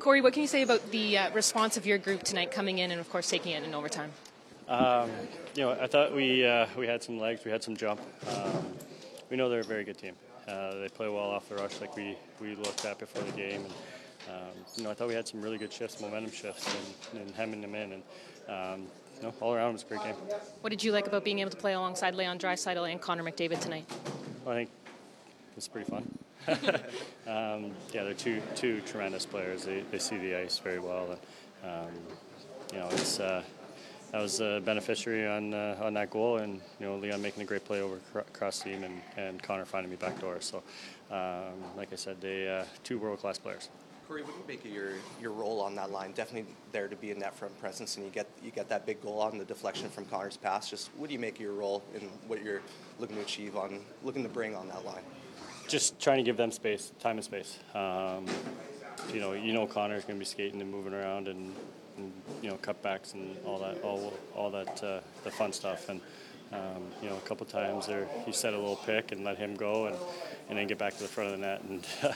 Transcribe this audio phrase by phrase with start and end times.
[0.00, 2.90] Corey, what can you say about the uh, response of your group tonight coming in
[2.90, 4.10] and, of course, taking it in overtime?
[4.66, 5.10] Um,
[5.54, 8.00] you know, I thought we uh, we had some legs, we had some jump.
[8.28, 8.66] Um,
[9.30, 10.14] we know they're a very good team.
[10.48, 13.64] Uh, they play well off the rush, like we, we looked at before the game.
[13.64, 16.74] And, um, you know, I thought we had some really good shifts, momentum shifts,
[17.12, 17.92] and, and hemming them in.
[17.92, 18.02] And
[18.48, 18.86] um,
[19.16, 20.14] you know, all around it was a great game.
[20.62, 23.60] What did you like about being able to play alongside Leon Draisaitl and Connor McDavid
[23.60, 23.84] tonight?
[24.44, 24.70] Well, I think
[25.56, 26.18] it's pretty fun.
[26.48, 29.64] Um, yeah, they're two two tremendous players.
[29.64, 31.18] They, they see the ice very well,
[31.62, 31.94] and um,
[32.72, 33.42] you know it's uh,
[34.12, 37.46] that was a beneficiary on uh, on that goal, and you know Leon making a
[37.46, 40.40] great play over across the team, and, and Connor finding me back door.
[40.40, 40.62] So,
[41.10, 43.68] um, like I said, they uh, two world class players.
[44.08, 46.10] Corey, what do you make of your, your role on that line?
[46.10, 49.00] Definitely there to be in that front presence, and you get you get that big
[49.00, 50.68] goal on the deflection from Connor's pass.
[50.68, 52.60] Just what do you make of your role and what you're
[52.98, 55.04] looking to achieve on looking to bring on that line?
[55.70, 57.60] Just trying to give them space, time and space.
[57.76, 58.26] Um,
[59.14, 61.54] you know, you know Connor's going to be skating and moving around and,
[61.96, 62.12] and,
[62.42, 65.88] you know cutbacks and all that, all all that uh, the fun stuff.
[65.88, 66.00] And
[66.52, 69.54] um, you know, a couple times there, he set a little pick and let him
[69.54, 69.96] go and
[70.48, 71.62] and then get back to the front of the net.
[71.62, 72.08] And you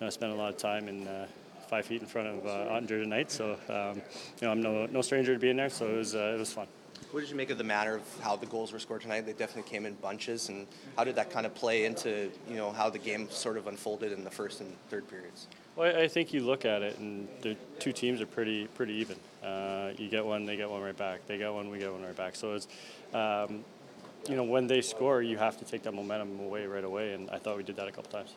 [0.00, 1.28] know, I spent a lot of time in uh,
[1.68, 4.02] five feet in front of uh, Oettinger tonight, so um,
[4.40, 5.70] you know I'm no no stranger to being there.
[5.70, 6.66] So it was uh, it was fun.
[7.10, 9.22] What did you make of the manner of how the goals were scored tonight?
[9.22, 10.66] They definitely came in bunches, and
[10.96, 14.12] how did that kind of play into you know how the game sort of unfolded
[14.12, 15.46] in the first and third periods?
[15.76, 19.16] Well, I think you look at it, and the two teams are pretty pretty even.
[19.42, 21.26] Uh, you get one, they get one right back.
[21.26, 22.34] They get one, we get one right back.
[22.34, 22.68] So it's
[23.14, 23.64] um,
[24.28, 27.30] you know, when they score, you have to take that momentum away right away, and
[27.30, 28.34] I thought we did that a couple times.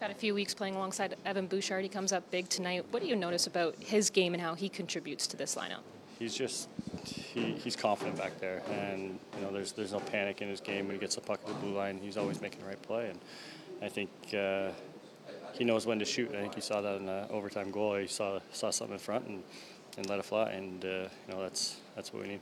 [0.00, 1.84] Got a few weeks playing alongside Evan Bouchard.
[1.84, 2.84] He comes up big tonight.
[2.90, 5.82] What do you notice about his game and how he contributes to this lineup?
[6.22, 6.68] He's just
[7.04, 10.86] he, he's confident back there, and you know there's there's no panic in his game
[10.86, 11.98] when he gets the puck at the blue line.
[12.00, 13.18] He's always making the right play, and
[13.82, 14.68] I think uh,
[15.52, 16.28] he knows when to shoot.
[16.28, 17.96] I think he saw that in the overtime goal.
[17.96, 19.42] He saw saw something in front and,
[19.96, 20.88] and let it fly, and uh,
[21.26, 22.40] you know that's that's what we need.